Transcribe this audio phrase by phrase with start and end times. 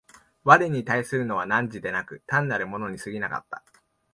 [0.45, 3.63] 我に対するのは汝でなく、単なる物に過ぎなかった。